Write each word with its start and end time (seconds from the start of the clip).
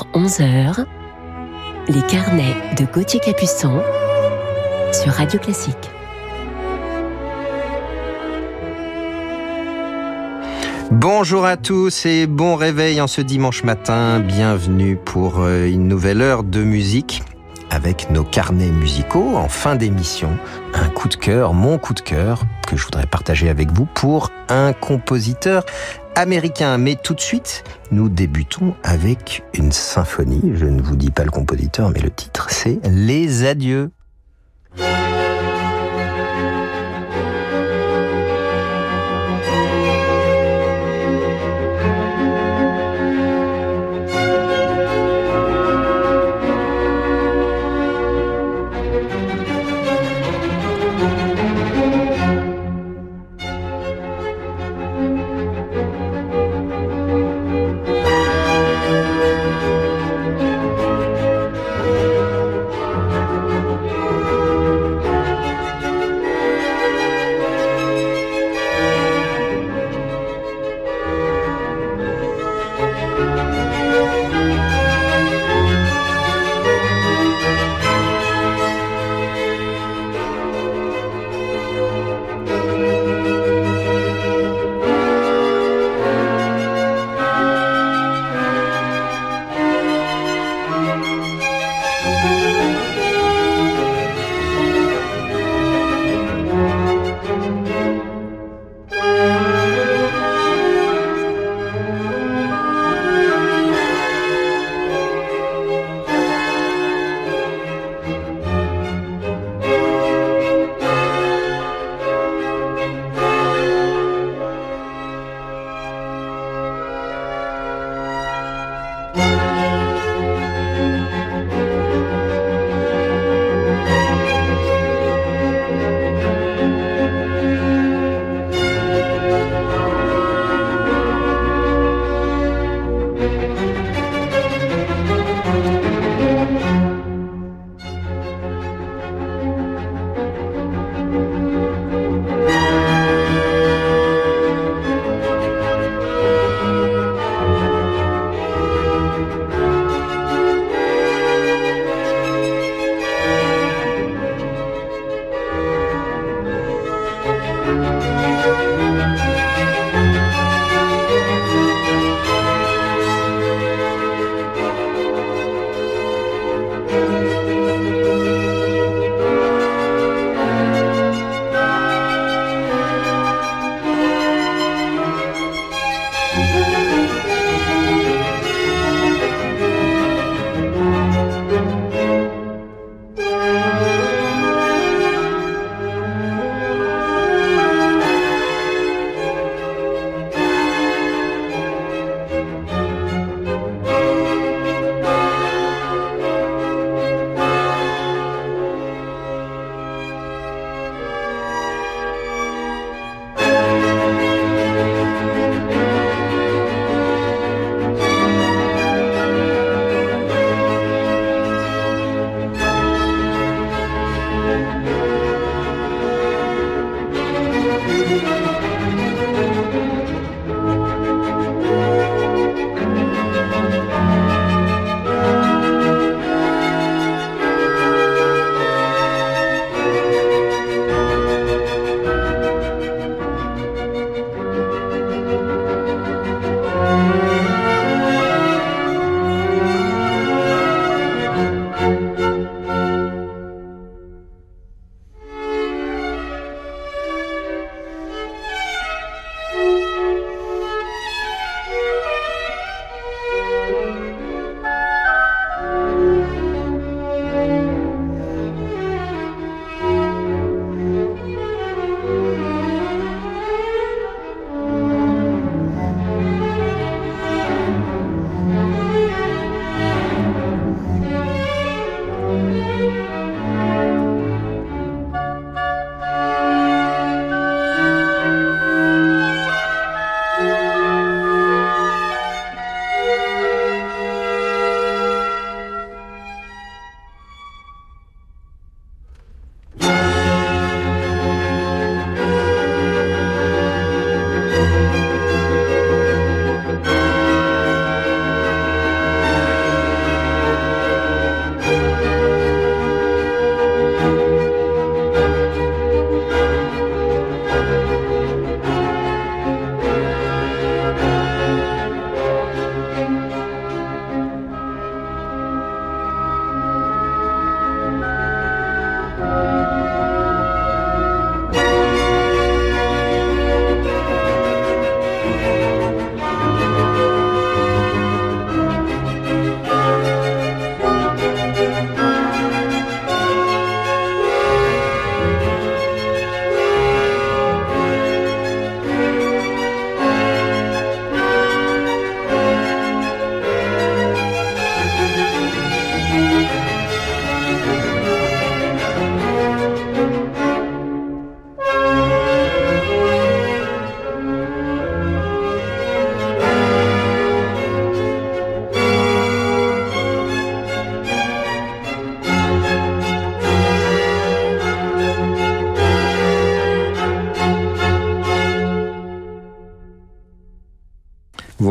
10h-11h, 0.00 0.84
les 1.88 2.02
carnets 2.02 2.54
de 2.78 2.84
Gauthier 2.84 3.20
Capuçon 3.20 3.82
sur 4.92 5.12
Radio 5.12 5.38
Classique. 5.38 5.90
Bonjour 10.90 11.44
à 11.44 11.56
tous 11.56 12.04
et 12.06 12.26
bon 12.26 12.56
réveil 12.56 13.00
en 13.00 13.06
ce 13.06 13.20
dimanche 13.20 13.62
matin. 13.62 14.20
Bienvenue 14.20 14.96
pour 14.96 15.40
euh, 15.40 15.66
une 15.66 15.86
nouvelle 15.86 16.20
heure 16.20 16.42
de 16.42 16.62
musique 16.62 17.22
avec 17.70 18.10
nos 18.10 18.24
carnets 18.24 18.70
musicaux 18.70 19.36
en 19.36 19.48
fin 19.48 19.76
d'émission. 19.76 20.30
Un 20.74 20.88
coup 20.88 21.08
de 21.08 21.14
cœur, 21.14 21.54
mon 21.54 21.78
coup 21.78 21.94
de 21.94 22.00
cœur 22.00 22.42
que 22.66 22.76
je 22.76 22.84
voudrais 22.84 23.06
partager 23.06 23.48
avec 23.48 23.70
vous 23.70 23.86
pour 23.86 24.30
un 24.48 24.72
compositeur 24.72 25.64
américain. 26.14 26.78
Mais 26.78 26.96
tout 26.96 27.14
de 27.14 27.20
suite, 27.20 27.64
nous 27.90 28.08
débutons 28.08 28.74
avec 28.82 29.42
une 29.54 29.72
symphonie. 29.72 30.52
Je 30.54 30.66
ne 30.66 30.80
vous 30.80 30.96
dis 30.96 31.10
pas 31.10 31.24
le 31.24 31.30
compositeur, 31.30 31.90
mais 31.90 32.00
le 32.00 32.10
titre 32.10 32.48
c'est 32.50 32.80
Les 32.84 33.44
Adieux. 33.44 33.90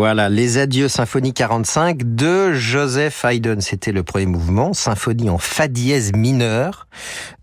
Voilà, 0.10 0.28
les 0.28 0.58
adieux 0.58 0.88
symphonie 0.88 1.34
45 1.36 2.16
de 2.16 2.52
Joseph 2.52 3.24
Haydn. 3.24 3.62
C'était 3.62 3.92
le 3.92 4.02
premier 4.02 4.26
mouvement, 4.26 4.74
symphonie 4.74 5.30
en 5.30 5.38
fa 5.38 5.68
dièse 5.68 6.14
mineur, 6.14 6.88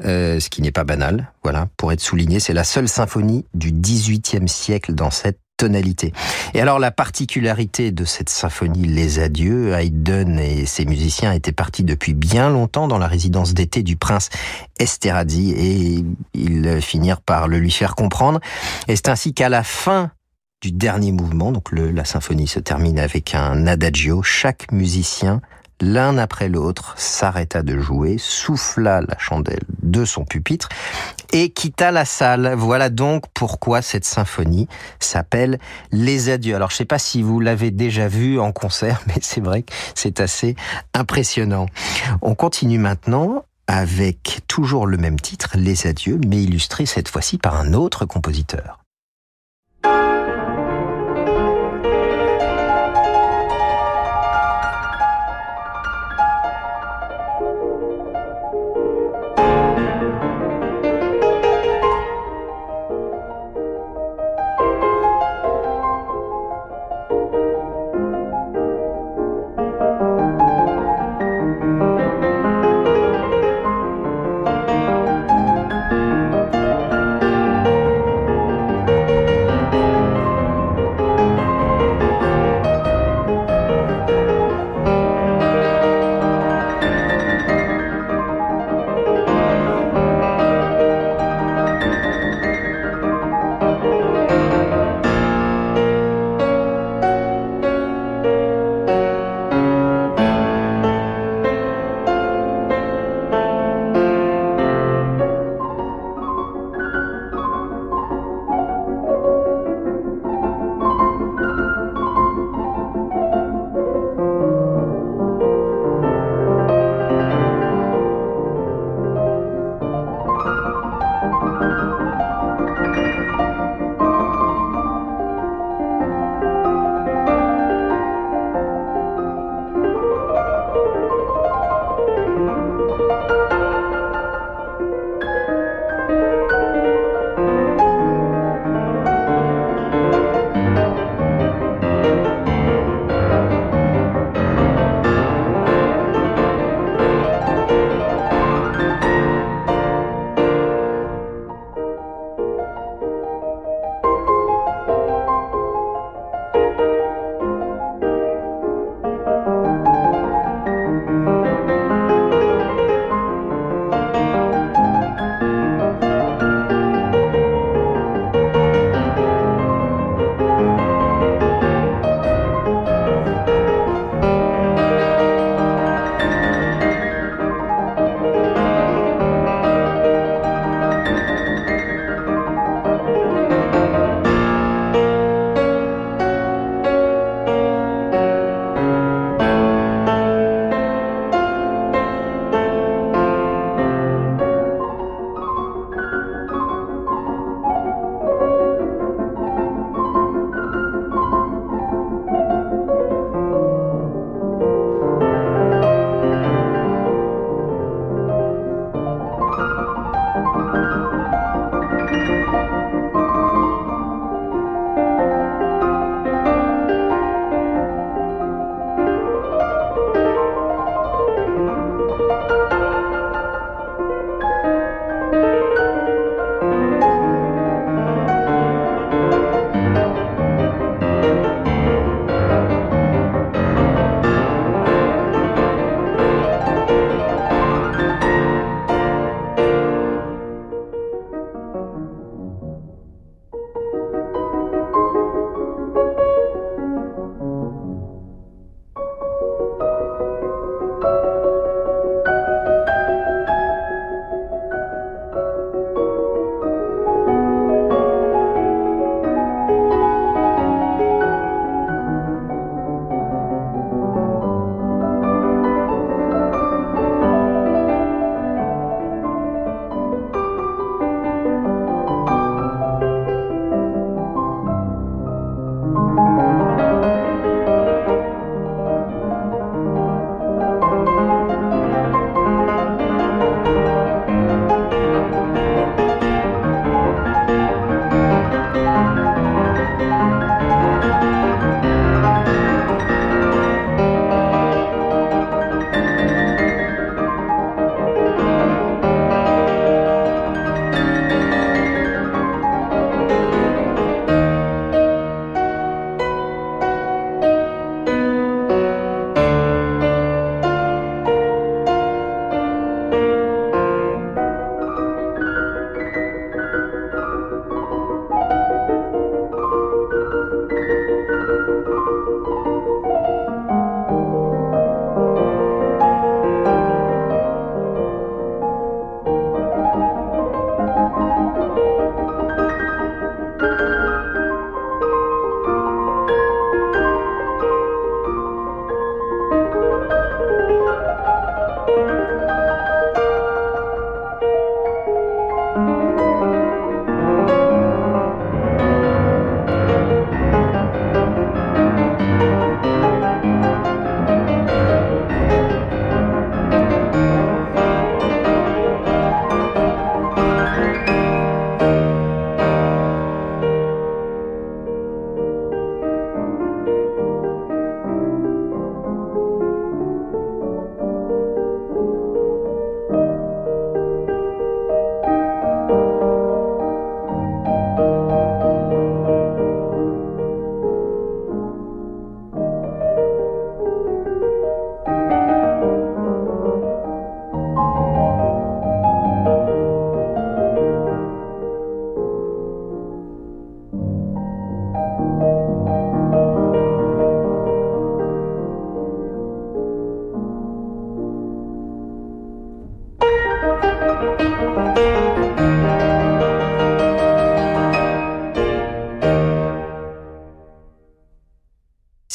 euh, 0.05 0.41
ce 0.41 0.51
qui 0.51 0.63
n'est 0.63 0.73
pas 0.73 0.83
banal. 0.83 1.31
Voilà, 1.45 1.69
pour 1.77 1.93
être 1.93 2.01
souligné, 2.01 2.41
c'est 2.41 2.55
la 2.55 2.65
seule 2.65 2.89
symphonie 2.89 3.45
du 3.55 3.71
XVIIIe 3.71 4.49
siècle 4.49 4.95
dans 4.95 5.13
cette 5.13 5.39
tonalité. 5.57 6.13
Et 6.55 6.61
alors 6.61 6.81
la 6.81 6.91
particularité 6.91 7.93
de 7.93 8.05
cette 8.05 8.31
symphonie 8.31 8.89
Les 8.89 9.21
Adieux, 9.21 9.73
Haydn 9.73 10.37
et 10.41 10.67
ses 10.67 10.87
musiciens 10.87 11.31
étaient 11.31 11.53
partis 11.53 11.85
depuis 11.85 12.15
bien 12.15 12.51
longtemps 12.51 12.89
dans 12.89 12.99
la 12.99 13.07
résidence 13.07 13.55
d'été 13.55 13.85
du 13.85 13.95
prince 13.95 14.29
Esterhazy 14.81 15.53
et 15.53 16.05
ils 16.35 16.83
finirent 16.83 17.21
par 17.21 17.47
le 17.47 17.61
lui 17.61 17.71
faire 17.71 17.95
comprendre. 17.95 18.41
Et 18.89 18.97
c'est 18.97 19.09
ainsi 19.09 19.35
qu'à 19.35 19.49
la 19.49 19.63
fin 19.63 20.11
du 20.63 20.73
dernier 20.73 21.13
mouvement, 21.13 21.53
donc 21.53 21.71
le, 21.71 21.91
la 21.91 22.05
symphonie 22.05 22.49
se 22.49 22.61
termine 22.61 22.99
avec 22.99 23.35
un 23.35 23.67
adagio, 23.67 24.23
chaque 24.23 24.73
musicien 24.73 25.41
l'un 25.81 26.17
après 26.19 26.49
l'autre, 26.49 26.95
s'arrêta 26.97 27.63
de 27.63 27.79
jouer, 27.79 28.17
souffla 28.19 29.01
la 29.03 29.19
chandelle 29.19 29.63
de 29.83 30.05
son 30.05 30.25
pupitre 30.25 30.69
et 31.33 31.51
quitta 31.51 31.91
la 31.91 32.05
salle. 32.05 32.55
Voilà 32.57 32.89
donc 32.89 33.25
pourquoi 33.35 33.83
cette 33.83 34.05
symphonie 34.05 34.69
s'appelle 35.01 35.59
Les 35.93 36.31
Adieux. 36.31 36.57
Alors 36.57 36.71
je 36.71 36.77
sais 36.77 36.85
pas 36.85 36.99
si 36.99 37.23
vous 37.23 37.41
l'avez 37.41 37.71
déjà 37.71 38.09
vu 38.09 38.39
en 38.39 38.53
concert, 38.53 39.03
mais 39.07 39.19
c'est 39.21 39.43
vrai 39.43 39.63
que 39.63 39.73
c'est 39.95 40.21
assez 40.21 40.57
impressionnant. 40.95 41.67
On 42.23 42.35
continue 42.35 42.79
maintenant 42.79 43.45
avec 43.69 44.41
toujours 44.47 44.87
le 44.87 44.97
même 44.97 45.19
titre, 45.19 45.57
Les 45.57 45.87
Adieux, 45.87 46.21
mais 46.27 46.43
illustré 46.43 46.87
cette 46.87 47.09
fois-ci 47.09 47.37
par 47.37 47.57
un 47.57 47.73
autre 47.73 48.07
compositeur. 48.07 48.86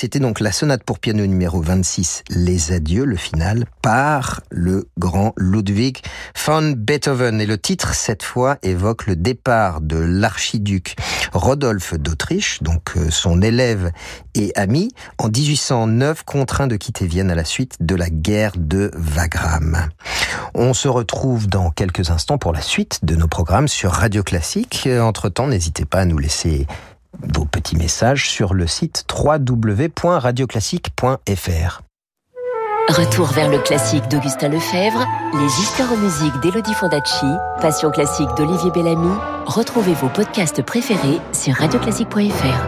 C'était 0.01 0.17
donc 0.17 0.39
la 0.39 0.51
sonate 0.51 0.83
pour 0.83 0.97
piano 0.97 1.23
numéro 1.27 1.61
26, 1.61 2.23
Les 2.31 2.71
Adieux, 2.71 3.05
le 3.05 3.17
final, 3.17 3.65
par 3.83 4.41
le 4.49 4.87
grand 4.97 5.31
Ludwig 5.37 5.99
von 6.43 6.73
Beethoven. 6.75 7.39
Et 7.39 7.45
le 7.45 7.59
titre, 7.59 7.93
cette 7.93 8.23
fois, 8.23 8.57
évoque 8.63 9.05
le 9.05 9.15
départ 9.15 9.79
de 9.79 9.97
l'archiduc 9.97 10.95
Rodolphe 11.33 11.93
d'Autriche, 11.93 12.63
donc 12.63 12.97
euh, 12.97 13.11
son 13.11 13.43
élève 13.43 13.91
et 14.33 14.51
ami, 14.55 14.89
en 15.19 15.27
1809, 15.27 16.23
contraint 16.23 16.65
de 16.65 16.77
quitter 16.77 17.05
Vienne 17.05 17.29
à 17.29 17.35
la 17.35 17.45
suite 17.45 17.77
de 17.79 17.93
la 17.93 18.09
guerre 18.09 18.53
de 18.57 18.89
Wagram. 18.95 19.87
On 20.55 20.73
se 20.73 20.87
retrouve 20.87 21.45
dans 21.45 21.69
quelques 21.69 22.09
instants 22.09 22.39
pour 22.39 22.53
la 22.53 22.61
suite 22.61 23.05
de 23.05 23.15
nos 23.15 23.27
programmes 23.27 23.67
sur 23.67 23.91
Radio 23.91 24.23
Classique. 24.23 24.89
Entre-temps, 24.99 25.45
n'hésitez 25.45 25.85
pas 25.85 25.99
à 25.99 26.05
nous 26.05 26.17
laisser 26.17 26.65
vos 27.35 27.45
petits 27.45 27.75
messages 27.75 28.29
sur 28.29 28.53
le 28.53 28.67
site 28.67 29.03
www.radioclassique.fr. 29.11 31.81
Retour 32.89 33.27
vers 33.27 33.49
le 33.49 33.59
classique 33.59 34.07
d'Augustin 34.09 34.49
Lefebvre, 34.49 35.05
les 35.33 35.61
histoires 35.61 35.93
en 35.93 35.97
musique 35.97 36.33
d'Elodie 36.41 36.73
Fondacci, 36.73 37.27
Passion 37.61 37.91
classique 37.91 38.27
d'Olivier 38.35 38.71
Bellamy. 38.71 39.13
Retrouvez 39.45 39.93
vos 39.93 40.09
podcasts 40.09 40.63
préférés 40.63 41.21
sur 41.31 41.53
radioclassique.fr. 41.55 42.67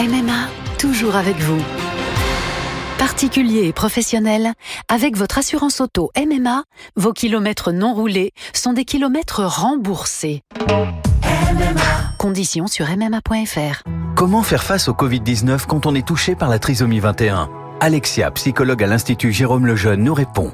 MMA, 0.00 0.48
toujours 0.78 1.16
avec 1.16 1.36
vous. 1.36 1.62
Particulier 2.98 3.68
et 3.68 3.72
professionnel, 3.72 4.54
avec 4.88 5.16
votre 5.16 5.38
assurance 5.38 5.80
auto 5.80 6.10
MMA, 6.18 6.64
vos 6.96 7.12
kilomètres 7.12 7.70
non 7.70 7.94
roulés 7.94 8.32
sont 8.52 8.72
des 8.72 8.84
kilomètres 8.84 9.44
remboursés. 9.44 10.42
Conditions 12.18 12.66
sur 12.66 12.86
MMA.fr. 12.88 13.84
Comment 14.16 14.42
faire 14.42 14.64
face 14.64 14.88
au 14.88 14.94
Covid-19 14.94 15.66
quand 15.66 15.86
on 15.86 15.94
est 15.94 16.06
touché 16.06 16.34
par 16.34 16.48
la 16.48 16.58
trisomie 16.58 16.98
21 16.98 17.48
Alexia, 17.80 18.32
psychologue 18.32 18.82
à 18.82 18.88
l'Institut 18.88 19.32
Jérôme 19.32 19.66
Lejeune, 19.66 20.02
nous 20.02 20.14
répond. 20.14 20.52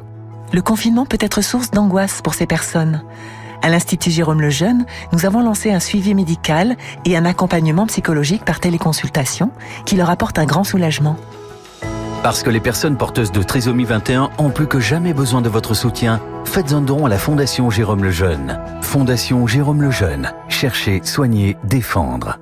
Le 0.53 0.61
confinement 0.61 1.07
peut 1.07 1.19
être 1.21 1.41
source 1.41 1.71
d'angoisse 1.71 2.21
pour 2.21 2.35
ces 2.35 2.47
personnes. 2.47 3.05
À 3.63 3.71
l'Institut 3.71 4.11
Jérôme 4.11 4.43
Lejeune, 4.43 4.85
nous 5.13 5.25
avons 5.25 5.41
lancé 5.41 5.73
un 5.73 5.81
suivi 5.81 6.15
médical 6.15 6.77
et 7.07 7.17
un 7.17 7.25
accompagnement 7.25 7.87
psychologique 7.87 8.45
par 8.45 8.61
téléconsultation 8.61 9.51
qui 9.87 9.97
leur 9.97 10.11
apporte 10.11 10.39
un 10.39 10.45
grand 10.45 10.65
soulagement. 10.65 11.17
Parce 12.25 12.43
que 12.43 12.49
les 12.49 12.61
personnes 12.61 12.97
porteuses 12.97 13.33
de 13.33 13.43
trisomie 13.43 13.85
21 13.85 14.31
ont 14.39 14.49
plus 14.49 14.67
que 14.67 14.81
jamais 14.81 15.13
besoin 15.13 15.43
de 15.43 15.51
votre 15.51 15.75
soutien, 15.75 16.23
faites 16.47 16.73
un 16.73 16.81
don 16.81 17.05
à 17.05 17.11
la 17.11 17.19
Fondation 17.19 17.69
Jérôme 17.69 18.03
Lejeune. 18.03 18.59
Fondation 18.81 19.47
Jérôme 19.47 19.83
Lejeune. 19.83 20.33
Chercher, 20.49 21.03
soigner, 21.05 21.59
défendre. 21.65 22.39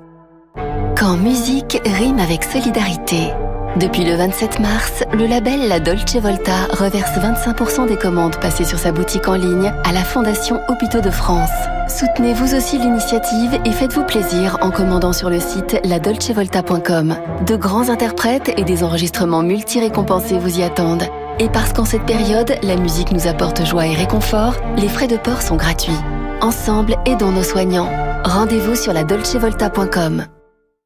Quand 0.96 1.16
musique 1.16 1.82
rime 1.84 2.20
avec 2.20 2.44
solidarité. 2.44 3.32
Depuis 3.76 4.04
le 4.04 4.16
27 4.16 4.60
mars, 4.60 5.02
le 5.14 5.26
label 5.26 5.66
La 5.66 5.80
Dolce 5.80 6.16
Volta 6.16 6.66
reverse 6.72 7.16
25% 7.16 7.88
des 7.88 7.96
commandes 7.96 8.36
passées 8.38 8.64
sur 8.64 8.78
sa 8.78 8.92
boutique 8.92 9.28
en 9.28 9.34
ligne 9.34 9.72
à 9.84 9.92
la 9.92 10.04
Fondation 10.04 10.60
Hôpitaux 10.68 11.00
de 11.00 11.10
France. 11.10 11.48
Soutenez 11.88 12.34
vous 12.34 12.54
aussi 12.54 12.78
l'initiative 12.78 13.58
et 13.64 13.72
faites-vous 13.72 14.04
plaisir 14.04 14.58
en 14.60 14.70
commandant 14.70 15.14
sur 15.14 15.30
le 15.30 15.40
site 15.40 15.80
ladolcevolta.com. 15.84 17.16
De 17.46 17.56
grands 17.56 17.88
interprètes 17.88 18.52
et 18.58 18.64
des 18.64 18.84
enregistrements 18.84 19.42
multi-récompensés 19.42 20.38
vous 20.38 20.58
y 20.58 20.62
attendent. 20.62 21.08
Et 21.38 21.48
parce 21.48 21.72
qu'en 21.72 21.86
cette 21.86 22.04
période, 22.04 22.54
la 22.62 22.76
musique 22.76 23.10
nous 23.10 23.26
apporte 23.26 23.64
joie 23.64 23.86
et 23.86 23.94
réconfort, 23.94 24.56
les 24.76 24.88
frais 24.88 25.08
de 25.08 25.16
port 25.16 25.40
sont 25.40 25.56
gratuits. 25.56 25.98
Ensemble, 26.42 26.96
aidons 27.06 27.32
nos 27.32 27.42
soignants. 27.42 27.90
Rendez-vous 28.24 28.76
sur 28.76 28.92
ladolcevolta.com. 28.92 30.26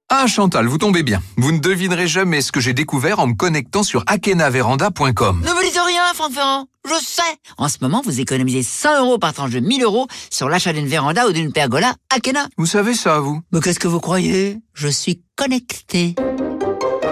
Ah 0.08 0.28
Chantal, 0.28 0.66
vous 0.68 0.78
tombez 0.78 1.02
bien. 1.02 1.20
Vous 1.36 1.50
ne 1.50 1.58
devinerez 1.58 2.06
jamais 2.06 2.40
ce 2.40 2.52
que 2.52 2.60
j'ai 2.60 2.72
découvert 2.72 3.18
en 3.18 3.26
me 3.26 3.34
connectant 3.34 3.82
sur 3.82 4.04
akenaveranda.com. 4.06 5.40
Ne 5.44 5.50
me 5.52 5.64
dites 5.64 5.80
rien, 5.84 6.02
Franck 6.14 6.32
Ferrand. 6.32 6.66
Je 6.88 6.94
sais. 7.04 7.22
En 7.58 7.68
ce 7.68 7.78
moment, 7.80 8.02
vous 8.04 8.20
économisez 8.20 8.62
100 8.62 9.00
euros 9.04 9.18
par 9.18 9.32
tranche 9.34 9.50
de 9.50 9.58
1000 9.58 9.82
euros 9.82 10.06
sur 10.30 10.48
l'achat 10.48 10.72
d'une 10.72 10.86
véranda 10.86 11.26
ou 11.26 11.32
d'une 11.32 11.52
pergola 11.52 11.94
Akena. 12.14 12.46
Vous 12.56 12.66
savez 12.66 12.94
ça, 12.94 13.18
vous? 13.18 13.40
Mais 13.50 13.60
qu'est-ce 13.60 13.80
que 13.80 13.88
vous 13.88 13.98
croyez? 13.98 14.58
Je 14.75 14.86
suis 14.86 15.22
connecté. 15.34 16.14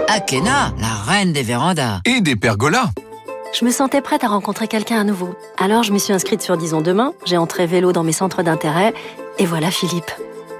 Akena, 0.07 0.73
la 0.79 0.93
reine 1.11 1.33
des 1.33 1.43
vérandas. 1.43 1.99
Et 2.05 2.21
des 2.21 2.37
pergolas. 2.37 2.91
Je 3.57 3.65
me 3.65 3.71
sentais 3.71 4.01
prête 4.01 4.23
à 4.23 4.29
rencontrer 4.29 4.69
quelqu'un 4.69 5.01
à 5.01 5.03
nouveau. 5.03 5.35
Alors 5.57 5.83
je 5.83 5.91
me 5.91 5.97
suis 5.97 6.13
inscrite 6.13 6.41
sur 6.41 6.55
Disons 6.55 6.81
Demain, 6.81 7.11
j'ai 7.25 7.37
entré 7.37 7.67
vélo 7.67 7.91
dans 7.91 8.03
mes 8.03 8.11
centres 8.13 8.41
d'intérêt, 8.41 8.93
et 9.37 9.45
voilà 9.45 9.69
Philippe. 9.69 10.11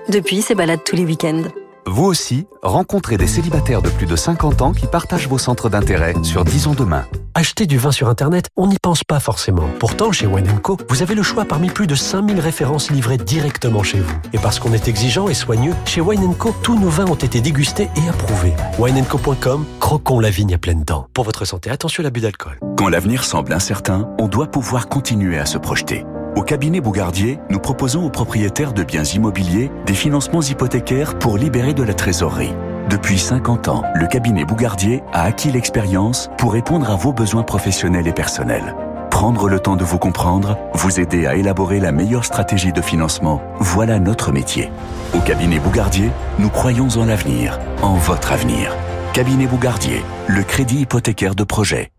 Depuis, 0.09 0.41
c'est 0.41 0.55
balade 0.55 0.81
tous 0.85 0.95
les 0.95 1.05
week-ends. 1.05 1.43
Vous 1.87 2.05
aussi, 2.05 2.47
rencontrez 2.63 3.15
des 3.15 3.27
célibataires 3.27 3.83
de 3.83 3.89
plus 3.89 4.07
de 4.07 4.15
50 4.15 4.61
ans 4.63 4.71
qui 4.73 4.87
partagent 4.87 5.27
vos 5.27 5.37
centres 5.37 5.69
d'intérêt 5.69 6.15
sur 6.23 6.43
Disons 6.43 6.73
Demain. 6.73 7.05
Acheter 7.35 7.67
du 7.67 7.77
vin 7.77 7.91
sur 7.91 8.09
Internet, 8.09 8.47
on 8.57 8.65
n'y 8.65 8.77
pense 8.81 9.03
pas 9.03 9.19
forcément. 9.19 9.69
Pourtant, 9.79 10.11
chez 10.11 10.25
Wine 10.25 10.59
Co, 10.63 10.77
vous 10.89 11.03
avez 11.03 11.13
le 11.13 11.21
choix 11.21 11.45
parmi 11.45 11.69
plus 11.69 11.85
de 11.85 11.93
5000 11.93 12.39
références 12.39 12.89
livrées 12.89 13.17
directement 13.17 13.83
chez 13.83 13.99
vous. 13.99 14.15
Et 14.33 14.39
parce 14.39 14.57
qu'on 14.57 14.73
est 14.73 14.87
exigeant 14.87 15.27
et 15.29 15.35
soigneux, 15.35 15.73
chez 15.85 16.01
Wine 16.01 16.33
Co, 16.35 16.55
tous 16.63 16.79
nos 16.79 16.89
vins 16.89 17.05
ont 17.05 17.15
été 17.15 17.39
dégustés 17.39 17.89
et 17.95 18.09
approuvés. 18.09 18.53
wineco.com, 18.79 19.65
croquons 19.79 20.19
la 20.19 20.31
vigne 20.31 20.55
à 20.55 20.57
pleines 20.57 20.83
dents. 20.83 21.07
Pour 21.13 21.23
votre 21.23 21.45
santé, 21.45 21.69
attention 21.69 22.01
à 22.01 22.05
l'abus 22.05 22.21
d'alcool. 22.21 22.57
Quand 22.77 22.89
l'avenir 22.89 23.23
semble 23.23 23.53
incertain, 23.53 24.09
on 24.19 24.27
doit 24.27 24.47
pouvoir 24.47 24.87
continuer 24.87 25.37
à 25.37 25.45
se 25.45 25.59
projeter. 25.59 26.03
Au 26.35 26.41
cabinet 26.41 26.81
Bougardier, 26.81 27.39
nous 27.49 27.59
proposons 27.59 28.05
aux 28.05 28.09
propriétaires 28.09 28.73
de 28.73 28.83
biens 28.83 29.05
immobiliers 29.05 29.71
des 29.85 29.93
financements 29.93 30.41
hypothécaires 30.41 31.17
pour 31.17 31.37
libérer 31.37 31.73
de 31.73 31.81
la 31.81 31.93
trésorerie. 31.93 32.53
Depuis 32.89 33.17
50 33.17 33.69
ans, 33.69 33.83
le 33.95 34.05
cabinet 34.05 34.43
Bougardier 34.43 35.01
a 35.13 35.23
acquis 35.23 35.49
l'expérience 35.49 36.29
pour 36.37 36.51
répondre 36.51 36.91
à 36.91 36.95
vos 36.95 37.13
besoins 37.13 37.43
professionnels 37.43 38.07
et 38.07 38.13
personnels. 38.13 38.75
Prendre 39.11 39.47
le 39.47 39.61
temps 39.61 39.77
de 39.77 39.85
vous 39.85 39.97
comprendre, 39.97 40.57
vous 40.73 40.99
aider 40.99 41.25
à 41.25 41.35
élaborer 41.35 41.79
la 41.79 41.93
meilleure 41.93 42.25
stratégie 42.25 42.73
de 42.73 42.81
financement, 42.81 43.41
voilà 43.59 43.97
notre 43.97 44.33
métier. 44.33 44.69
Au 45.13 45.19
cabinet 45.19 45.59
Bougardier, 45.59 46.09
nous 46.37 46.49
croyons 46.49 46.89
en 46.97 47.05
l'avenir, 47.05 47.57
en 47.81 47.93
votre 47.93 48.33
avenir. 48.33 48.75
Cabinet 49.13 49.47
Bougardier, 49.47 50.03
le 50.27 50.43
crédit 50.43 50.81
hypothécaire 50.81 51.33
de 51.33 51.45
projet. 51.45 51.91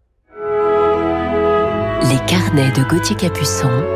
Les 2.03 2.19
carnets 2.27 2.71
de 2.73 2.85
Gauthier 2.85 3.17
Capuçon 3.17 3.96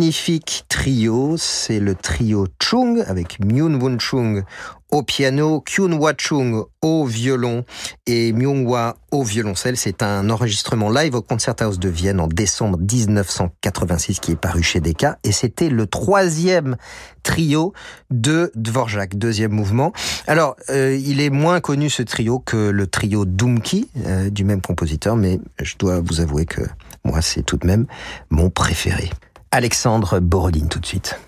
Magnifique 0.00 0.64
trio, 0.70 1.36
c'est 1.36 1.78
le 1.78 1.94
trio 1.94 2.46
Chung 2.58 3.04
avec 3.06 3.38
Myun 3.38 3.78
Won 3.78 3.98
Chung 3.98 4.44
au 4.90 5.02
piano, 5.02 5.60
Kyun 5.60 5.92
Hwa 5.92 6.14
Chung 6.16 6.64
au 6.80 7.04
violon 7.04 7.66
et 8.06 8.32
Myung 8.32 8.66
Hwa 8.66 8.96
au 9.10 9.22
violoncelle. 9.22 9.76
C'est 9.76 10.02
un 10.02 10.30
enregistrement 10.30 10.88
live 10.88 11.14
au 11.14 11.20
Concerthaus 11.20 11.76
de 11.78 11.88
Vienne 11.90 12.18
en 12.18 12.28
décembre 12.28 12.78
1986 12.78 14.20
qui 14.20 14.32
est 14.32 14.40
paru 14.40 14.62
chez 14.62 14.80
Decca 14.80 15.18
et 15.22 15.32
c'était 15.32 15.68
le 15.68 15.86
troisième 15.86 16.78
trio 17.22 17.74
de 18.10 18.50
Dvorak, 18.54 19.18
deuxième 19.18 19.52
mouvement. 19.52 19.92
Alors, 20.26 20.56
euh, 20.70 20.96
il 20.96 21.20
est 21.20 21.30
moins 21.30 21.60
connu 21.60 21.90
ce 21.90 22.02
trio 22.02 22.38
que 22.38 22.70
le 22.70 22.86
trio 22.86 23.26
Dumki 23.26 23.90
euh, 24.06 24.30
du 24.30 24.44
même 24.44 24.62
compositeur, 24.62 25.14
mais 25.14 25.40
je 25.60 25.76
dois 25.76 26.00
vous 26.00 26.22
avouer 26.22 26.46
que 26.46 26.62
moi 27.04 27.20
c'est 27.20 27.42
tout 27.42 27.58
de 27.58 27.66
même 27.66 27.86
mon 28.30 28.48
préféré. 28.48 29.10
Alexandre 29.52 30.20
Borodine 30.20 30.68
tout 30.68 30.78
de 30.78 30.86
suite. 30.86 31.18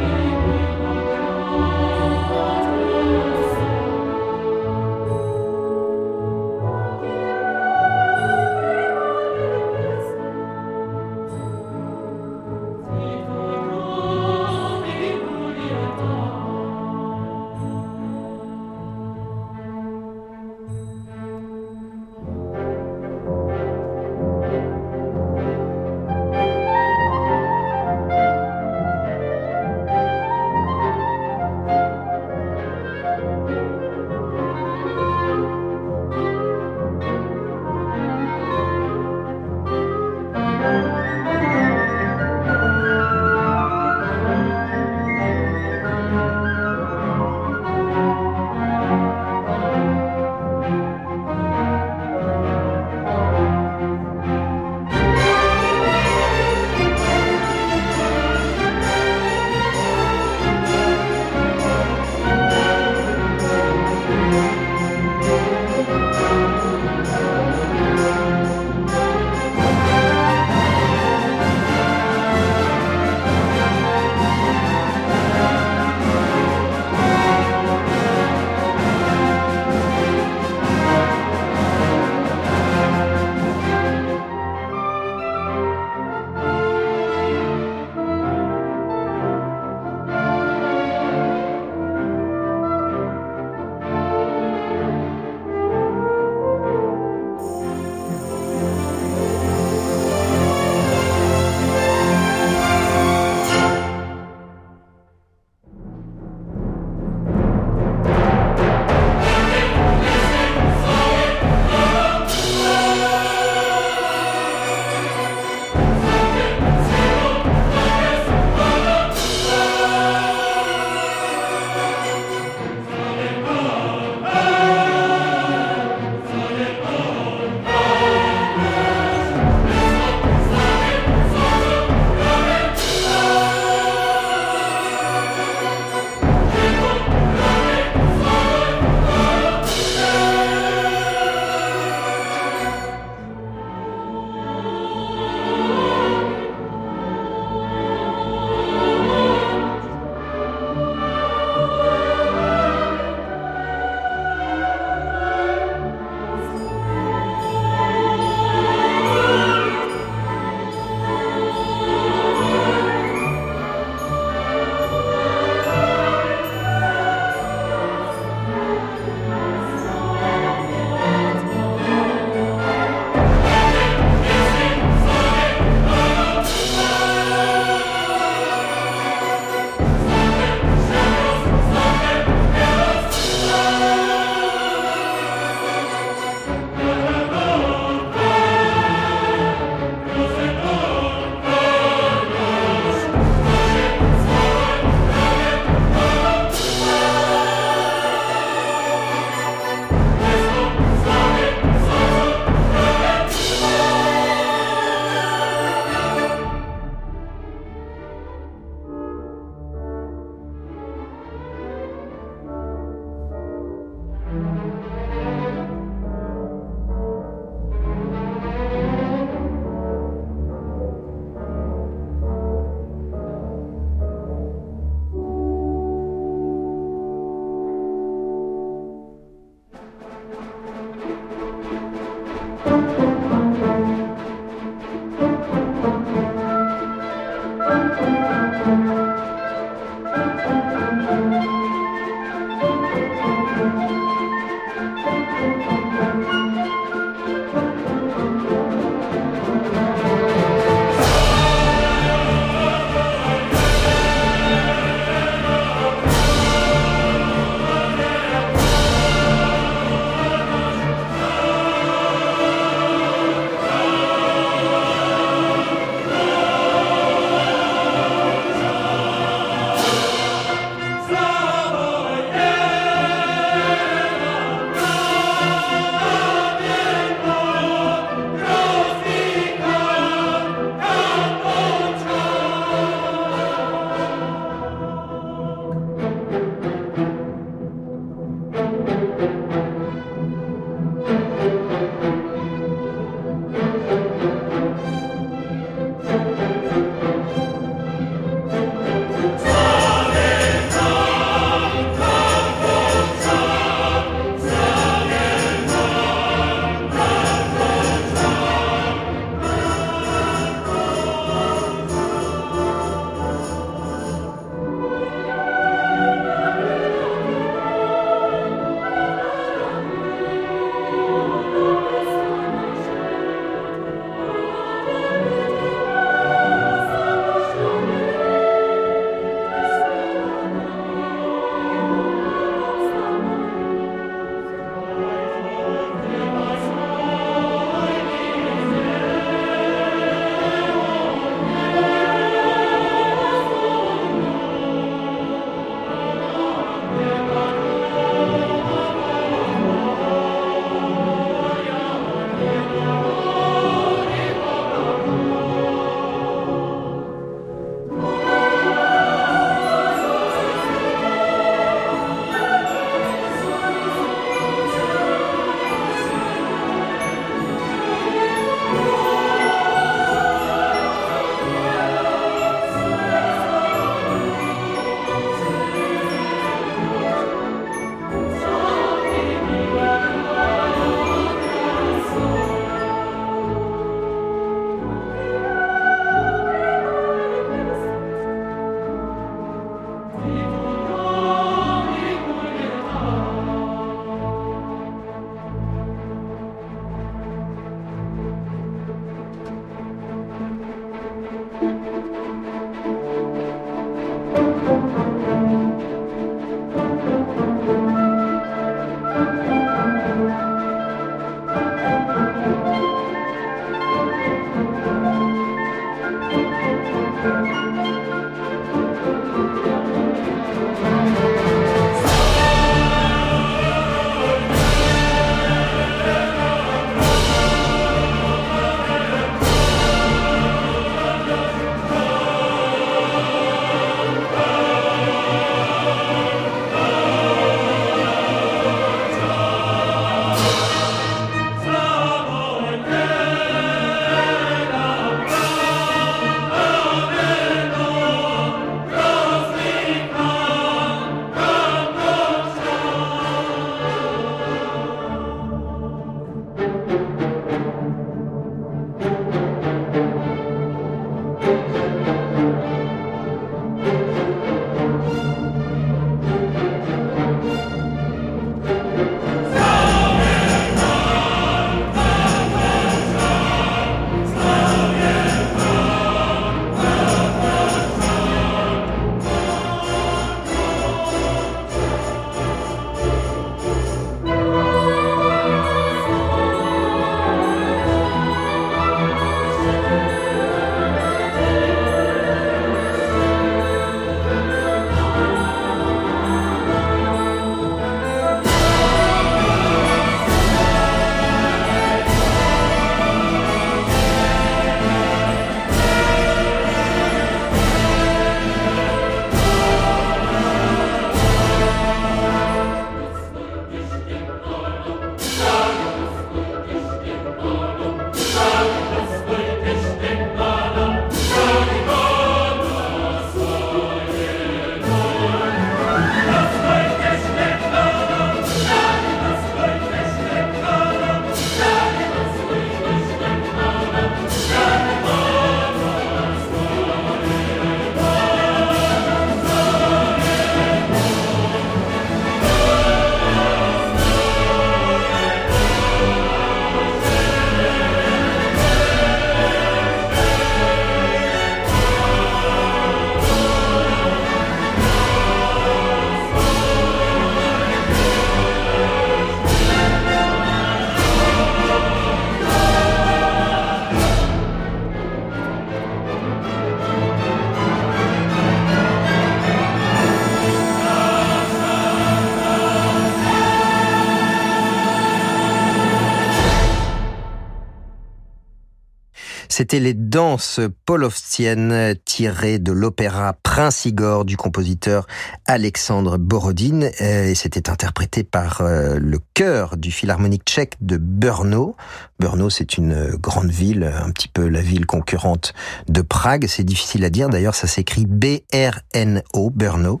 C'était 579.56 579.80
les 579.80 579.94
danses 579.94 580.60
polovstiennes 580.84 581.94
tirées 582.04 582.58
de 582.58 582.72
l'opéra 582.72 583.32
Prince 583.42 583.86
Igor 583.86 584.26
du 584.26 584.36
compositeur 584.36 585.06
Alexandre 585.46 586.18
Borodine 586.18 586.90
et 587.00 587.34
c'était 587.34 587.70
interprété 587.70 588.22
par 588.22 588.60
euh, 588.60 588.98
le 589.00 589.18
chœur 589.32 589.78
du 589.78 589.90
philharmonique 589.90 590.42
tchèque 590.44 590.74
de 590.82 590.98
Brno. 590.98 591.74
Brno, 592.20 592.50
c'est 592.50 592.76
une 592.76 593.12
grande 593.12 593.50
ville, 593.50 593.84
un 593.84 594.10
petit 594.10 594.28
peu 594.28 594.46
la 594.46 594.60
ville 594.60 594.84
concurrente 594.84 595.54
de 595.88 596.02
Prague. 596.02 596.48
C'est 596.48 596.62
difficile 596.62 597.02
à 597.06 597.08
dire. 597.08 597.30
D'ailleurs, 597.30 597.54
ça 597.54 597.66
s'écrit 597.66 598.04
B-R-N-O, 598.04 599.48
Brno. 599.48 600.00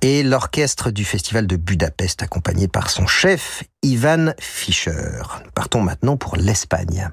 Et 0.00 0.22
l'orchestre 0.22 0.92
du 0.92 1.04
festival 1.04 1.48
de 1.48 1.56
Budapest 1.56 2.22
accompagné 2.22 2.68
par 2.68 2.88
son 2.90 3.08
chef, 3.08 3.64
Ivan 3.82 4.32
Fischer. 4.38 5.22
Partons 5.56 5.80
maintenant 5.80 6.16
pour 6.16 6.36
l'Espagne. 6.36 7.10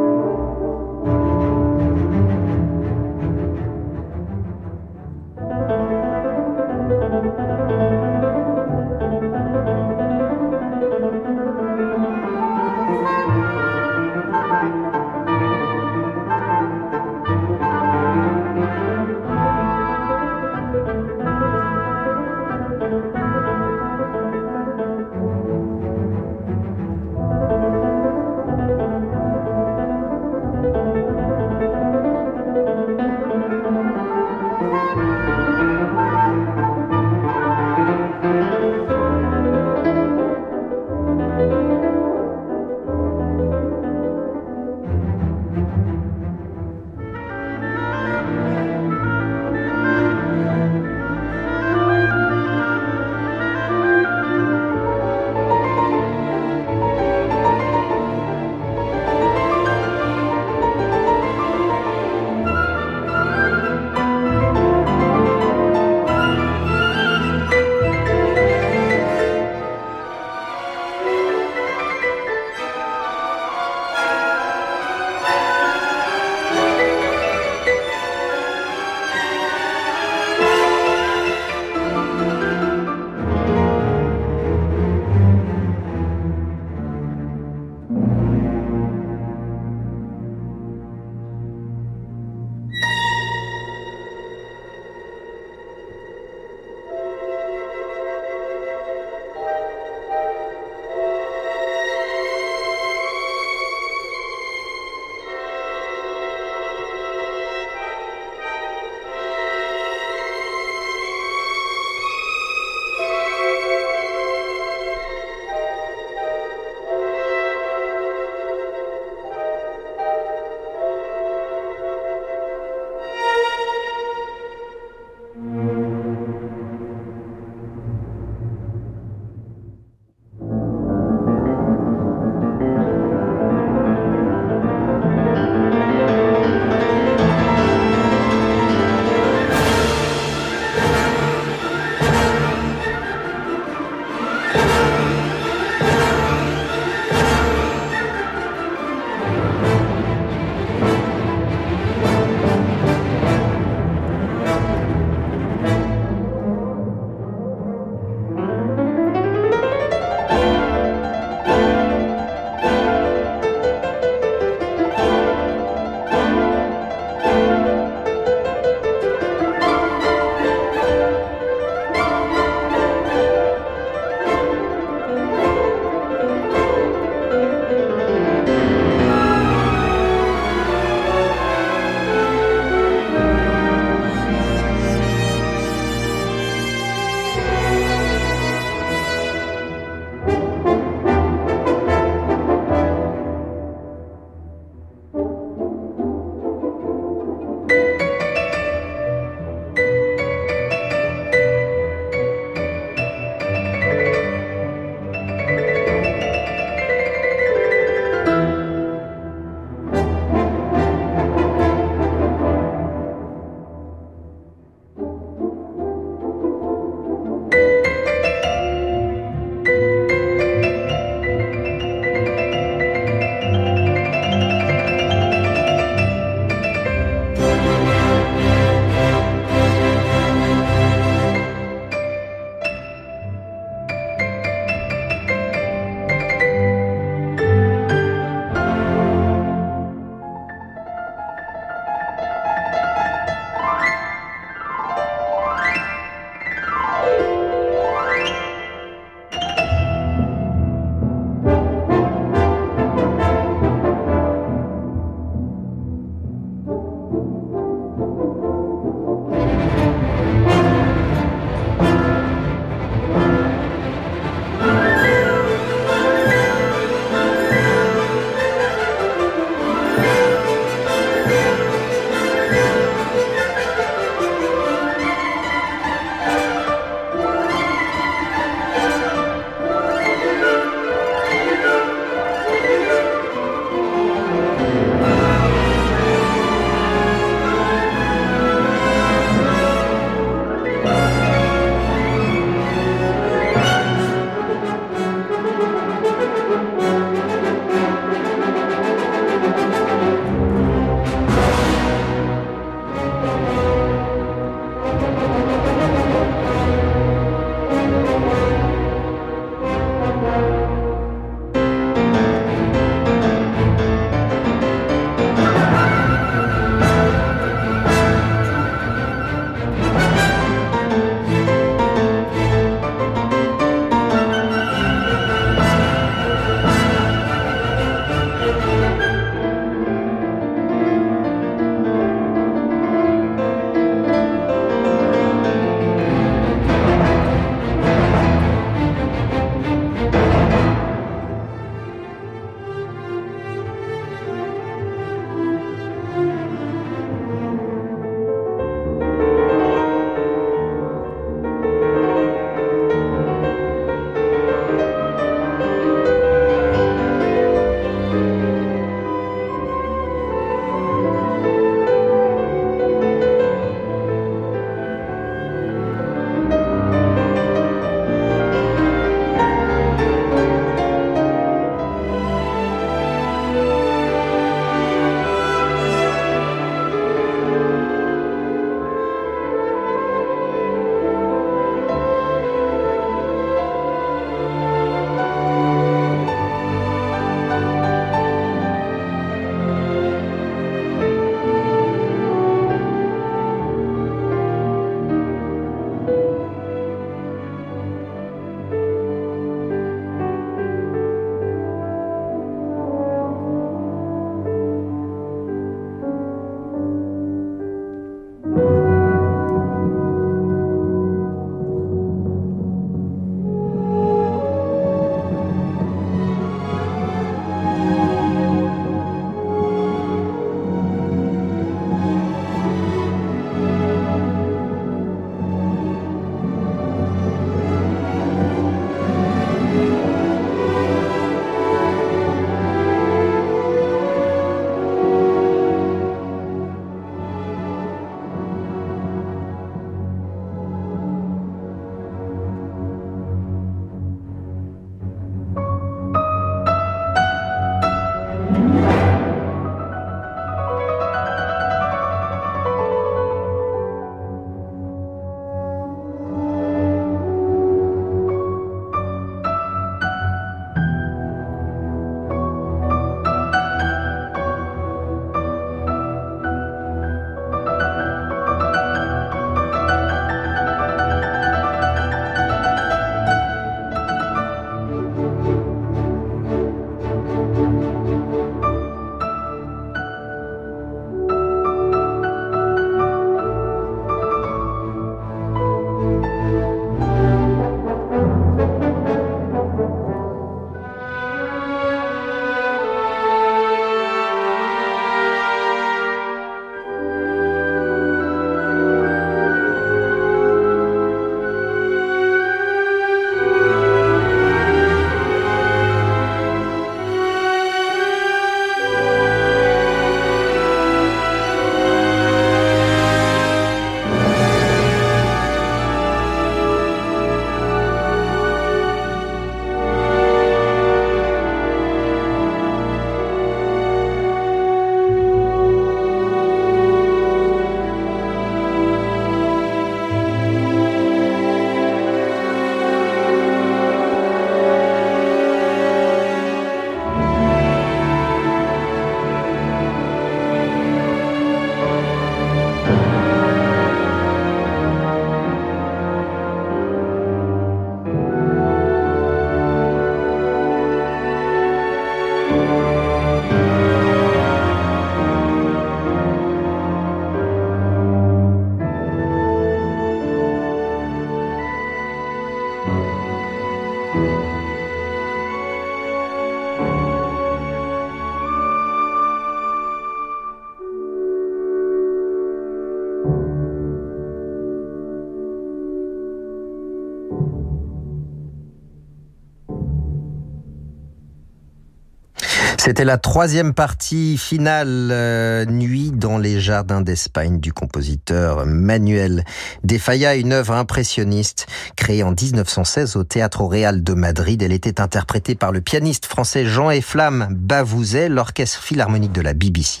C'était 582.98 583.06
la 583.06 583.16
troisième 583.16 583.74
partie 583.74 584.36
finale 584.36 585.10
euh, 585.12 585.64
Nuit 585.66 586.10
dans 586.10 586.36
les 586.36 586.60
jardins 586.60 587.00
d'Espagne 587.00 587.60
du 587.60 587.72
compositeur 587.72 588.66
Manuel 588.66 589.44
de 589.84 589.98
Falla, 589.98 590.34
une 590.34 590.52
œuvre 590.52 590.74
impressionniste 590.74 591.68
créée 591.94 592.24
en 592.24 592.32
1916 592.32 593.14
au 593.14 593.22
Théâtre 593.22 593.62
Real 593.62 594.02
de 594.02 594.14
Madrid. 594.14 594.60
Elle 594.62 594.72
était 594.72 595.00
interprétée 595.00 595.54
par 595.54 595.70
le 595.70 595.80
pianiste 595.80 596.26
français 596.26 596.66
Jean 596.66 596.90
Eflamme 596.90 597.46
Bavouzet, 597.52 598.28
l'orchestre 598.28 598.82
philharmonique 598.82 599.30
de 599.30 599.42
la 599.42 599.54
BBC 599.54 600.00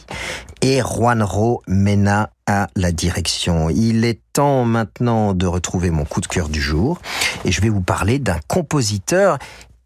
et 0.60 0.80
Juanro 0.80 1.62
Mena 1.68 2.30
à 2.46 2.68
la 2.74 2.92
direction. 2.92 3.70
Il 3.70 4.04
est 4.04 4.20
temps 4.32 4.64
maintenant 4.64 5.34
de 5.34 5.46
retrouver 5.46 5.90
mon 5.90 6.04
coup 6.04 6.20
de 6.20 6.26
cœur 6.26 6.48
du 6.48 6.60
jour 6.60 7.00
et 7.44 7.52
je 7.52 7.60
vais 7.60 7.68
vous 7.68 7.80
parler 7.80 8.18
d'un 8.18 8.38
compositeur 8.48 9.38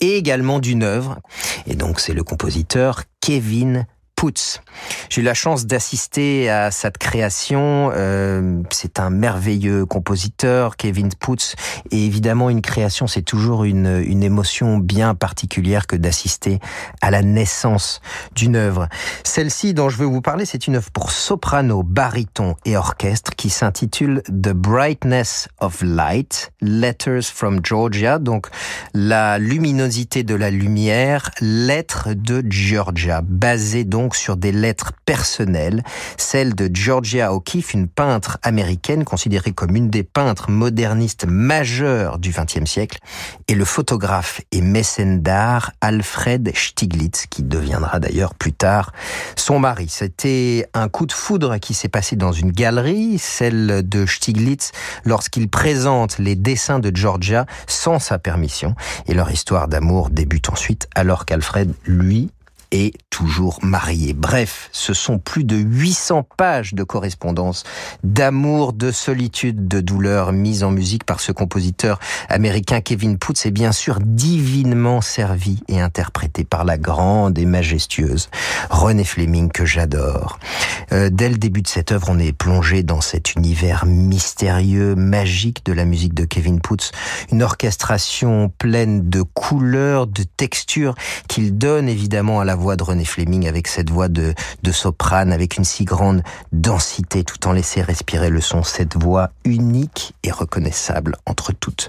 et 0.03 0.19
également 0.19 0.59
d'une 0.59 0.83
œuvre. 0.83 1.19
Et 1.67 1.75
donc 1.75 1.99
c'est 2.01 2.13
le 2.13 2.25
compositeur 2.25 3.05
Kevin 3.21 3.87
j'ai 5.13 5.21
eu 5.21 5.25
la 5.25 5.35
chance 5.35 5.67
d'assister 5.67 6.49
à 6.49 6.71
cette 6.71 6.97
création. 6.97 7.91
Euh, 7.95 8.63
c'est 8.71 8.99
un 8.99 9.11
merveilleux 9.11 9.85
compositeur, 9.85 10.79
Kevin 10.79 11.11
Putz. 11.11 11.55
Et 11.91 12.07
évidemment, 12.07 12.49
une 12.49 12.63
création, 12.63 13.07
c'est 13.07 13.21
toujours 13.21 13.65
une, 13.65 14.03
une 14.07 14.23
émotion 14.23 14.79
bien 14.79 15.15
particulière 15.15 15.87
que 15.87 15.97
d'assister 15.97 16.61
à 17.03 17.11
la 17.11 17.21
naissance 17.21 18.01
d'une 18.35 18.57
œuvre. 18.57 18.89
Celle-ci 19.23 19.75
dont 19.75 19.91
je 19.91 19.99
veux 19.99 20.07
vous 20.07 20.23
parler, 20.23 20.47
c'est 20.47 20.67
une 20.67 20.77
œuvre 20.77 20.91
pour 20.91 21.11
soprano, 21.11 21.83
baryton 21.83 22.57
et 22.65 22.79
orchestre 22.79 23.33
qui 23.37 23.51
s'intitule 23.51 24.23
The 24.29 24.55
Brightness 24.55 25.49
of 25.61 25.83
Light, 25.83 26.53
Letters 26.63 27.25
from 27.25 27.61
Georgia. 27.63 28.19
Donc, 28.19 28.47
la 28.95 29.37
luminosité 29.39 30.23
de 30.23 30.35
la 30.35 30.49
lumière, 30.49 31.31
lettres 31.43 32.15
de 32.15 32.43
Georgia, 32.49 33.21
basée 33.23 33.85
donc 33.85 34.17
sur 34.17 34.39
des 34.39 34.53
lettres 34.53 34.95
personnelles, 35.05 35.83
celles 36.17 36.55
de 36.55 36.71
Georgia 36.73 37.33
O'Keeffe, 37.33 37.75
une 37.75 37.89
peintre 37.89 38.39
américaine 38.43 39.05
considérée 39.05 39.53
comme 39.53 39.77
une 39.77 39.91
des 39.91 40.03
peintres 40.03 40.51
modernistes 40.51 41.27
majeures 41.27 42.19
du 42.19 42.31
XXe 42.31 42.69
siècle, 42.69 42.99
et 43.49 43.55
le 43.55 43.65
photographe 43.65 44.41
et 44.53 44.61
mécène 44.61 45.23
d'art 45.23 45.73
Alfred 45.81 46.53
Stieglitz, 46.55 47.27
qui 47.27 47.43
deviendra 47.43 48.01
d'ailleurs 48.01 48.35
plus 48.35 48.53
tard 48.53 48.93
son 49.37 49.59
mari. 49.59 49.87
C'était 49.89 50.67
un 50.75 50.89
coup 50.89 51.07
de 51.07 51.13
foudre 51.13 51.59
qui 51.59 51.75
s'est 51.75 51.89
passé 51.89 52.17
dans 52.17 52.33
une 52.33 52.53
galerie, 52.53 53.19
celle 53.19 53.89
de 53.89 54.07
Stieglitz, 54.07 54.73
lorsqu'il 55.05 55.49
présente 55.49 56.19
les 56.19 56.37
dessins 56.37 56.79
de 56.79 56.95
Georgia 56.95 57.47
sans 57.67 57.99
sa 57.99 58.19
permission, 58.19 58.75
et 59.07 59.15
leur 59.15 59.31
histoire 59.31 59.69
d'amour 59.69 60.11
débute 60.11 60.49
ensuite 60.49 60.89
alors 60.95 61.25
qu'Alfred, 61.25 61.73
lui, 61.85 62.31
est 62.73 62.95
toujours 63.11 63.59
marié. 63.63 64.15
Bref, 64.15 64.69
ce 64.73 64.95
sont 64.95 65.19
plus 65.19 65.45
de 65.45 65.57
800 65.57 66.27
pages 66.37 66.75
de 66.75 66.83
correspondance, 66.83 67.63
d'amour, 68.03 68.73
de 68.73 68.91
solitude, 68.91 69.69
de 69.69 69.81
douleur 69.81 70.33
mises 70.33 70.65
en 70.65 70.71
musique 70.71 71.05
par 71.05 71.21
ce 71.21 71.31
compositeur 71.31 72.01
américain 72.29 72.81
Kevin 72.81 73.19
Putz 73.19 73.47
et 73.47 73.51
bien 73.51 73.73
sûr 73.73 73.99
divinement 74.01 75.01
servi 75.01 75.63
et 75.69 75.81
interprété 75.81 76.45
par 76.45 76.65
la 76.65 76.79
grande 76.79 77.39
et 77.39 77.45
majestueuse 77.45 78.31
René 78.71 79.05
Fleming 79.05 79.51
que 79.53 79.67
j'adore. 79.67 80.39
Euh, 80.93 81.11
dès 81.13 81.29
le 81.29 81.37
début 81.37 81.63
de 81.63 81.69
cette 81.69 81.93
œuvre, 81.93 82.09
on 82.11 82.19
est 82.19 82.33
plongé 82.33 82.83
dans 82.83 83.03
cet 83.03 83.35
univers 83.35 83.85
mystérieux, 83.87 84.95
magique 84.95 85.65
de 85.67 85.73
la 85.73 85.85
musique 85.85 86.15
de 86.15 86.25
Kevin 86.25 86.61
Putz, 86.61 86.93
une 87.31 87.43
orchestration 87.43 88.51
pleine 88.57 89.11
de 89.11 89.23
couleurs, 89.23 90.07
de 90.07 90.23
textures 90.23 90.95
qu'il 91.29 91.59
donne 91.59 91.89
évidemment 91.89 92.41
à 92.41 92.45
la 92.45 92.57
voix 92.63 92.77
de 92.77 92.85
René 92.85 93.05
Fleming 93.05 93.49
avec 93.49 93.67
cette 93.67 93.91
voix 93.91 94.09
de, 94.09 94.35
de 94.63 94.73
soprane 94.73 95.33
avec 95.33 95.57
une 95.57 95.65
si 95.65 95.85
grande 95.85 96.23
densité 96.53 97.25
tout 97.25 97.49
en 97.49 97.53
laissant 97.53 97.73
respirer 97.81 98.29
le 98.29 98.41
son, 98.41 98.63
cette 98.63 98.97
voix 98.97 99.31
unique 99.45 100.15
et 100.23 100.31
reconnaissable 100.31 101.17
entre 101.27 101.53
toutes. 101.53 101.89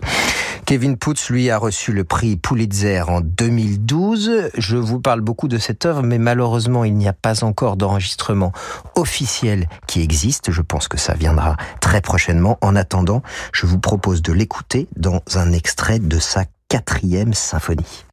Kevin 0.66 0.98
Putz, 0.98 1.30
lui, 1.30 1.50
a 1.50 1.58
reçu 1.58 1.92
le 1.92 2.06
prix 2.06 2.38
Pulitzer 2.38 3.02
en 3.10 3.20
2012. 3.20 4.50
Je 4.58 4.78
vous 4.78 5.02
parle 5.02 5.22
beaucoup 5.22 5.50
de 5.50 5.58
cette 5.58 5.86
œuvre, 5.86 6.04
mais 6.04 6.18
malheureusement, 6.18 6.86
il 6.86 6.96
n'y 6.96 7.08
a 7.08 7.14
pas 7.14 7.44
encore 7.44 7.76
d'enregistrement 7.76 8.54
officiel 8.96 9.68
qui 9.88 10.02
existe. 10.02 10.52
Je 10.52 10.62
pense 10.62 10.88
que 10.88 10.98
ça 10.98 11.16
viendra 11.16 11.58
très 11.82 12.00
prochainement. 12.00 12.58
En 12.62 12.76
attendant, 12.76 13.24
je 13.52 13.66
vous 13.66 13.80
propose 13.80 14.22
de 14.22 14.32
l'écouter 14.32 14.88
dans 14.96 15.22
un 15.36 15.52
extrait 15.52 16.00
de 16.00 16.20
sa 16.20 16.46
quatrième 16.70 17.34
symphonie. 17.34 18.06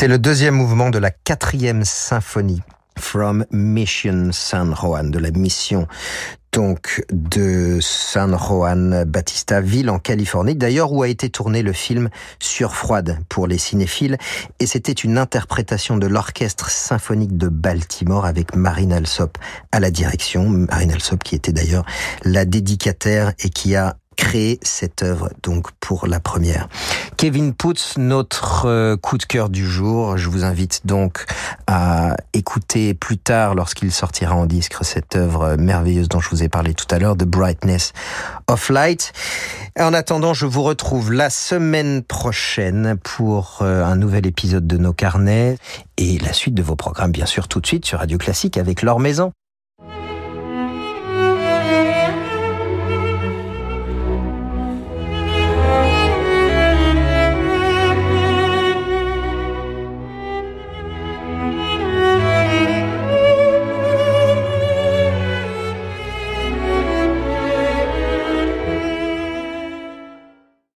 C'était 0.00 0.12
le 0.12 0.18
deuxième 0.18 0.54
mouvement 0.54 0.88
de 0.88 0.96
la 0.96 1.10
quatrième 1.10 1.84
symphonie. 1.84 2.62
From 2.98 3.44
Mission 3.50 4.30
San 4.32 4.74
Juan, 4.74 5.10
de 5.10 5.18
la 5.18 5.30
mission 5.30 5.88
donc 6.52 7.04
de 7.12 7.78
San 7.82 8.34
Juan 8.34 9.04
Batista, 9.04 9.60
ville 9.60 9.90
en 9.90 9.98
Californie, 9.98 10.54
d'ailleurs 10.56 10.90
où 10.90 11.02
a 11.02 11.08
été 11.08 11.28
tourné 11.28 11.60
le 11.60 11.74
film 11.74 12.08
Sur 12.38 12.74
froide 12.74 13.18
pour 13.28 13.46
les 13.46 13.58
cinéphiles, 13.58 14.16
et 14.58 14.66
c'était 14.66 14.90
une 14.90 15.18
interprétation 15.18 15.98
de 15.98 16.06
l'orchestre 16.06 16.70
symphonique 16.70 17.36
de 17.36 17.48
Baltimore 17.48 18.24
avec 18.24 18.56
Marine 18.56 18.94
Alsop 18.94 19.36
à 19.70 19.80
la 19.80 19.90
direction, 19.90 20.48
Marine 20.48 20.92
Alsop 20.92 21.22
qui 21.22 21.34
était 21.34 21.52
d'ailleurs 21.52 21.84
la 22.24 22.46
dédicataire 22.46 23.34
et 23.38 23.50
qui 23.50 23.76
a 23.76 23.98
créé 24.20 24.60
cette 24.60 25.02
œuvre 25.02 25.30
donc 25.42 25.72
pour 25.80 26.06
la 26.06 26.20
première. 26.20 26.68
Kevin 27.16 27.54
Putz, 27.54 27.94
notre 27.96 28.66
euh, 28.66 28.96
coup 28.96 29.16
de 29.16 29.24
cœur 29.24 29.48
du 29.48 29.66
jour. 29.66 30.18
Je 30.18 30.28
vous 30.28 30.44
invite 30.44 30.82
donc 30.84 31.24
à 31.66 32.16
écouter 32.34 32.92
plus 32.92 33.16
tard, 33.16 33.54
lorsqu'il 33.54 33.90
sortira 33.90 34.36
en 34.36 34.44
disque, 34.44 34.74
cette 34.82 35.16
œuvre 35.16 35.56
merveilleuse 35.56 36.10
dont 36.10 36.20
je 36.20 36.28
vous 36.28 36.42
ai 36.42 36.50
parlé 36.50 36.74
tout 36.74 36.86
à 36.90 36.98
l'heure, 36.98 37.16
The 37.16 37.24
Brightness 37.24 37.94
of 38.46 38.68
Light. 38.68 39.12
En 39.78 39.94
attendant, 39.94 40.34
je 40.34 40.44
vous 40.44 40.62
retrouve 40.62 41.12
la 41.12 41.30
semaine 41.30 42.02
prochaine 42.02 42.98
pour 43.02 43.60
euh, 43.62 43.82
un 43.84 43.96
nouvel 43.96 44.26
épisode 44.26 44.66
de 44.66 44.76
nos 44.76 44.92
carnets 44.92 45.56
et 45.96 46.18
la 46.18 46.34
suite 46.34 46.54
de 46.54 46.62
vos 46.62 46.76
programmes, 46.76 47.12
bien 47.12 47.26
sûr, 47.26 47.48
tout 47.48 47.60
de 47.60 47.66
suite 47.66 47.86
sur 47.86 48.00
Radio 48.00 48.18
Classique 48.18 48.58
avec 48.58 48.82
leur 48.82 48.98
maison. 48.98 49.32